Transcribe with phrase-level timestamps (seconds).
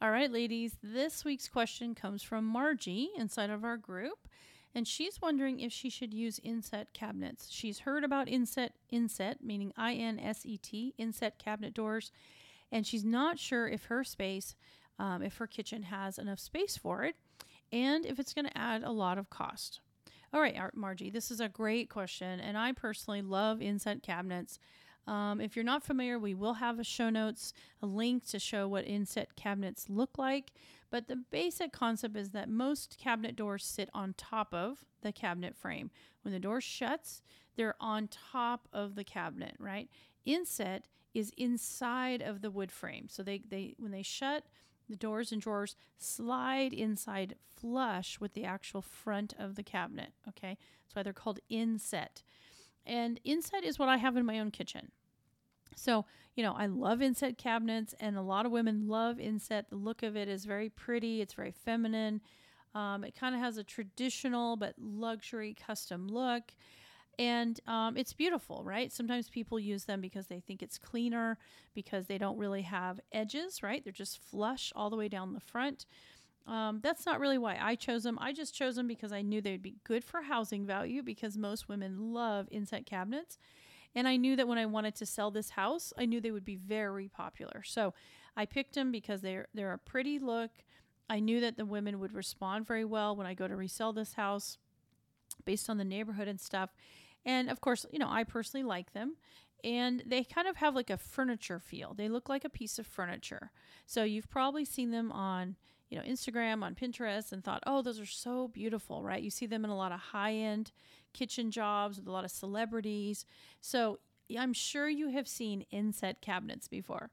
[0.00, 4.28] All right, ladies, this week's question comes from Margie inside of our group,
[4.72, 7.48] and she's wondering if she should use inset cabinets.
[7.50, 12.12] She's heard about inset, inset, meaning I N S E T, inset cabinet doors,
[12.70, 14.54] and she's not sure if her space,
[15.00, 17.16] um, if her kitchen has enough space for it,
[17.72, 19.80] and if it's going to add a lot of cost.
[20.32, 24.60] All right, Margie, this is a great question, and I personally love inset cabinets.
[25.08, 28.68] Um, if you're not familiar, we will have a show notes, a link to show
[28.68, 30.52] what inset cabinets look like.
[30.90, 35.56] But the basic concept is that most cabinet doors sit on top of the cabinet
[35.56, 35.90] frame.
[36.22, 37.22] When the door shuts,
[37.56, 39.88] they're on top of the cabinet, right?
[40.26, 43.06] Inset is inside of the wood frame.
[43.08, 44.44] So they, they when they shut,
[44.90, 50.12] the doors and drawers slide inside flush with the actual front of the cabinet.
[50.28, 52.22] Okay, that's why they're called inset.
[52.84, 54.92] And inset is what I have in my own kitchen.
[55.78, 59.70] So, you know, I love inset cabinets, and a lot of women love inset.
[59.70, 62.20] The look of it is very pretty, it's very feminine.
[62.74, 66.52] Um, it kind of has a traditional but luxury custom look.
[67.18, 68.92] And um, it's beautiful, right?
[68.92, 71.36] Sometimes people use them because they think it's cleaner,
[71.74, 73.82] because they don't really have edges, right?
[73.82, 75.86] They're just flush all the way down the front.
[76.46, 78.18] Um, that's not really why I chose them.
[78.20, 81.68] I just chose them because I knew they'd be good for housing value because most
[81.68, 83.36] women love inset cabinets.
[83.94, 86.44] And I knew that when I wanted to sell this house, I knew they would
[86.44, 87.62] be very popular.
[87.64, 87.94] So
[88.36, 90.50] I picked them because they're they're a pretty look.
[91.10, 94.14] I knew that the women would respond very well when I go to resell this
[94.14, 94.58] house
[95.44, 96.70] based on the neighborhood and stuff.
[97.24, 99.16] And of course, you know, I personally like them.
[99.64, 101.94] And they kind of have like a furniture feel.
[101.94, 103.50] They look like a piece of furniture.
[103.86, 105.56] So you've probably seen them on,
[105.90, 109.22] you know, Instagram, on Pinterest, and thought, oh, those are so beautiful, right?
[109.22, 110.70] You see them in a lot of high end
[111.12, 113.24] kitchen jobs with a lot of celebrities.
[113.60, 113.98] So
[114.36, 117.10] I'm sure you have seen inset cabinets before.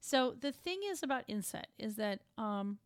[0.00, 2.78] So the thing is about inset is that um,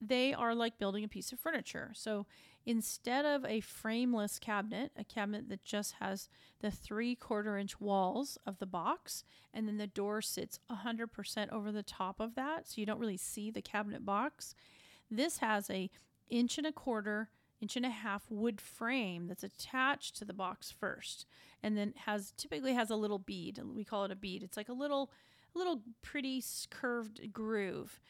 [0.00, 1.92] they are like building a piece of furniture.
[1.94, 2.26] So
[2.66, 6.28] instead of a frameless cabinet, a cabinet that just has
[6.60, 9.24] the three quarter inch walls of the box,
[9.54, 13.16] and then the door sits 100% over the top of that, so you don't really
[13.16, 14.54] see the cabinet box.
[15.10, 15.90] This has a
[16.28, 17.30] inch and a quarter,
[17.62, 21.24] inch and a half wood frame that's attached to the box first,
[21.62, 23.58] and then has typically has a little bead.
[23.74, 24.42] We call it a bead.
[24.42, 25.10] It's like a little,
[25.54, 28.00] little pretty curved groove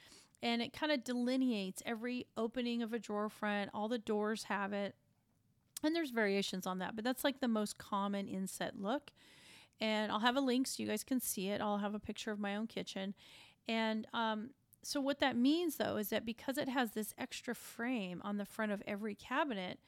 [0.42, 3.70] and it kind of delineates every opening of a drawer front.
[3.72, 4.96] All the doors have it.
[5.84, 9.12] And there's variations on that, but that's like the most common inset look.
[9.80, 11.60] And I'll have a link so you guys can see it.
[11.60, 13.14] I'll have a picture of my own kitchen.
[13.68, 14.50] And um,
[14.82, 18.44] so, what that means though is that because it has this extra frame on the
[18.44, 19.78] front of every cabinet,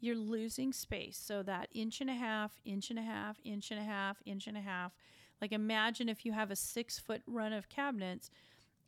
[0.00, 1.18] you're losing space.
[1.18, 4.46] So, that inch and a half, inch and a half, inch and a half, inch
[4.46, 4.92] and a half.
[5.40, 8.30] Like, imagine if you have a six foot run of cabinets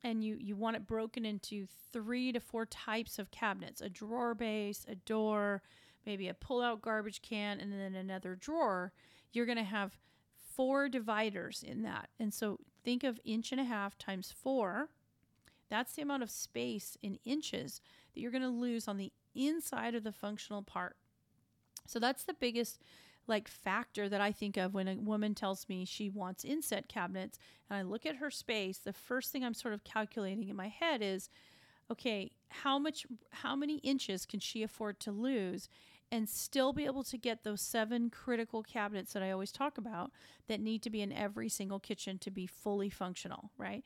[0.03, 4.35] and you you want it broken into three to four types of cabinets a drawer
[4.35, 5.63] base a door
[6.05, 8.93] maybe a pull out garbage can and then another drawer
[9.33, 9.99] you're going to have
[10.55, 14.89] four dividers in that and so think of inch and a half times four
[15.69, 17.81] that's the amount of space in inches
[18.15, 20.97] that you're going to lose on the inside of the functional part
[21.87, 22.83] so that's the biggest
[23.29, 27.39] like factor that I think of when a woman tells me she wants inset cabinets
[27.69, 30.69] and I look at her space, the first thing I'm sort of calculating in my
[30.69, 31.29] head is
[31.91, 35.69] okay, how much how many inches can she afford to lose
[36.11, 40.13] and still be able to get those seven critical cabinets that I always talk about
[40.47, 43.85] that need to be in every single kitchen to be fully functional, right?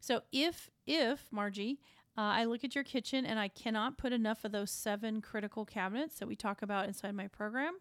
[0.00, 1.80] So if if Margie,
[2.16, 5.64] uh, I look at your kitchen and I cannot put enough of those seven critical
[5.64, 7.74] cabinets that we talk about inside my program,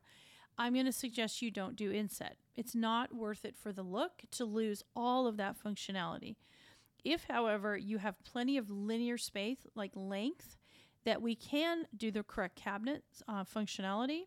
[0.57, 2.37] I'm going to suggest you don't do inset.
[2.55, 6.35] It's not worth it for the look to lose all of that functionality.
[7.03, 10.57] If, however, you have plenty of linear space, like length,
[11.05, 14.23] that we can do the correct cabinet uh, functionality,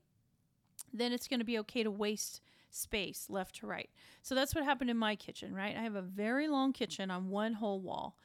[0.92, 2.40] then it's going to be okay to waste
[2.70, 3.90] space left to right.
[4.22, 5.76] So that's what happened in my kitchen, right?
[5.76, 8.16] I have a very long kitchen on one whole wall.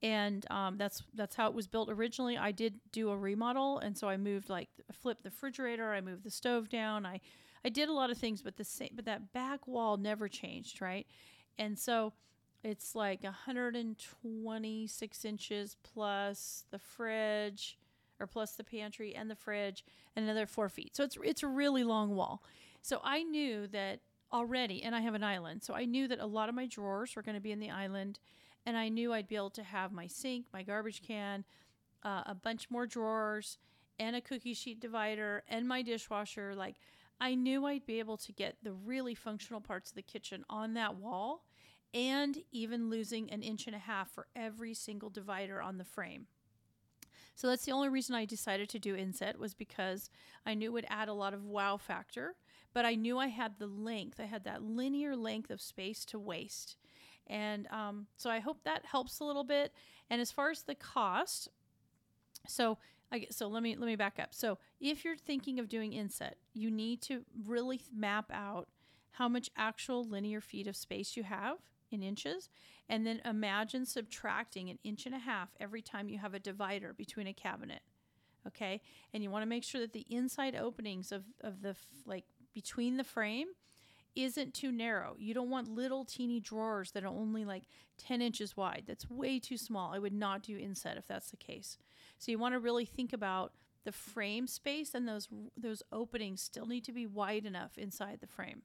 [0.00, 2.38] And um, that's that's how it was built originally.
[2.38, 6.22] I did do a remodel, and so I moved like flipped the refrigerator, I moved
[6.22, 7.20] the stove down, I
[7.64, 10.80] I did a lot of things, but the same, but that back wall never changed,
[10.80, 11.08] right?
[11.58, 12.12] And so
[12.62, 17.76] it's like 126 inches plus the fridge,
[18.20, 19.84] or plus the pantry and the fridge,
[20.16, 20.96] and another four feet.
[20.96, 22.42] So it's it's a really long wall.
[22.82, 24.00] So I knew that
[24.32, 27.16] already, and I have an island, so I knew that a lot of my drawers
[27.16, 28.18] were going to be in the island,
[28.66, 31.44] and I knew I'd be able to have my sink, my garbage can,
[32.02, 33.58] uh, a bunch more drawers,
[33.98, 36.54] and a cookie sheet divider, and my dishwasher.
[36.54, 36.76] Like
[37.20, 40.74] I knew I'd be able to get the really functional parts of the kitchen on
[40.74, 41.44] that wall
[41.94, 46.26] and even losing an inch and a half for every single divider on the frame.
[47.34, 50.10] So that's the only reason I decided to do inset was because
[50.44, 52.34] I knew it would add a lot of wow factor,
[52.74, 54.20] but I knew I had the length.
[54.20, 56.76] I had that linear length of space to waste.
[57.26, 59.72] And um, so I hope that helps a little bit.
[60.10, 61.48] And as far as the cost,
[62.46, 62.78] so
[63.12, 64.34] I, so let me let me back up.
[64.34, 68.68] So if you're thinking of doing inset, you need to really map out
[69.12, 71.58] how much actual linear feet of space you have
[71.90, 72.50] in inches,
[72.88, 76.92] and then imagine subtracting an inch and a half every time you have a divider
[76.92, 77.80] between a cabinet.
[78.46, 78.80] Okay,
[79.12, 81.74] and you want to make sure that the inside openings of of the
[82.06, 82.24] like
[82.58, 83.46] between the frame
[84.16, 85.14] isn't too narrow.
[85.16, 87.62] You don't want little teeny drawers that are only like
[87.98, 88.82] 10 inches wide.
[88.84, 89.94] That's way too small.
[89.94, 91.78] I would not do inset if that's the case.
[92.18, 93.52] So you want to really think about
[93.84, 98.26] the frame space and those those openings still need to be wide enough inside the
[98.26, 98.62] frame.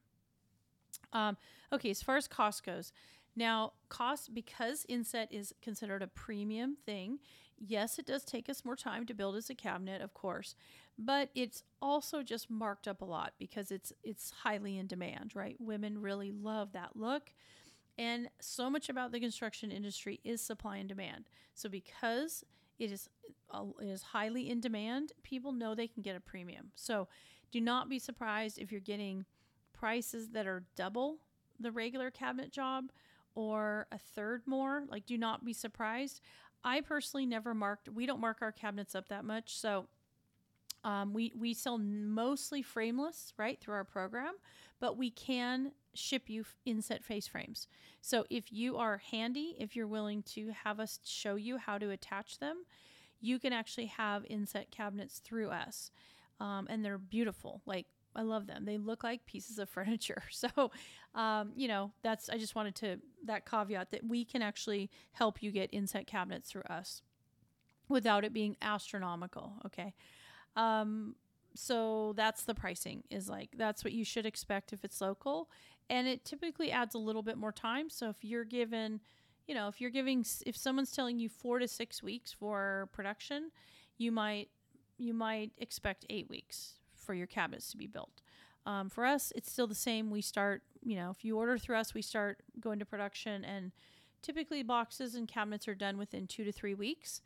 [1.12, 1.36] Um,
[1.72, 2.92] okay, as far as cost goes,
[3.36, 7.18] now cost because inset is considered a premium thing.
[7.58, 10.54] Yes, it does take us more time to build as a cabinet, of course,
[10.98, 15.56] but it's also just marked up a lot because it's it's highly in demand, right?
[15.60, 17.32] Women really love that look.
[17.96, 21.26] And so much about the construction industry is supply and demand.
[21.54, 22.44] So because
[22.78, 23.08] it is
[23.50, 26.72] uh, it is highly in demand, people know they can get a premium.
[26.74, 27.08] So
[27.52, 29.24] do not be surprised if you're getting
[29.72, 31.18] prices that are double
[31.60, 32.90] the regular cabinet job
[33.34, 34.84] or a third more.
[34.88, 36.20] Like do not be surprised.
[36.62, 39.58] I personally never marked we don't mark our cabinets up that much.
[39.58, 39.86] So
[40.84, 44.34] um, we, we sell mostly frameless, right, through our program,
[44.80, 47.68] but we can ship you inset face frames.
[48.02, 51.90] So if you are handy, if you're willing to have us show you how to
[51.90, 52.64] attach them,
[53.20, 55.90] you can actually have inset cabinets through us.
[56.38, 57.62] Um, and they're beautiful.
[57.64, 58.64] Like, I love them.
[58.64, 60.22] They look like pieces of furniture.
[60.30, 60.70] So,
[61.14, 65.42] um, you know, that's, I just wanted to, that caveat that we can actually help
[65.42, 67.02] you get inset cabinets through us
[67.88, 69.54] without it being astronomical.
[69.66, 69.94] Okay.
[70.56, 71.16] Um,
[71.54, 75.48] so that's the pricing is like that's what you should expect if it's local
[75.88, 79.00] and it typically adds a little bit more time so if you're given
[79.46, 83.50] you know if you're giving if someone's telling you 4 to 6 weeks for production
[83.96, 84.48] you might
[84.98, 88.22] you might expect 8 weeks for your cabinets to be built
[88.66, 91.76] um, for us it's still the same we start you know if you order through
[91.76, 93.72] us we start going to production and
[94.22, 97.20] typically boxes and cabinets are done within 2 to 3 weeks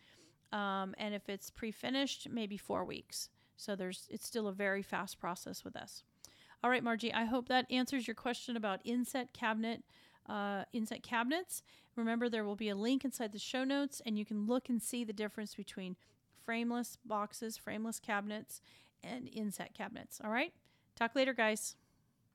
[0.53, 3.29] um, and if it's pre-finished, maybe four weeks.
[3.57, 6.05] So there's it's still a very fast process with us.
[6.63, 9.85] All right, Margie, I hope that answers your question about inset cabinet,
[10.29, 11.63] uh, inset cabinets.
[11.97, 14.83] Remember, there will be a link inside the show notes, and you can look and
[14.83, 15.97] see the difference between
[16.45, 18.61] frameless boxes, frameless cabinets,
[19.03, 20.21] and inset cabinets.
[20.23, 20.53] All right,
[20.97, 21.77] talk later, guys.